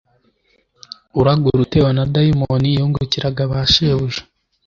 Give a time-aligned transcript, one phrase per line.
[1.19, 4.21] uragura utewe na dayimoni yungukiraga ba shebuja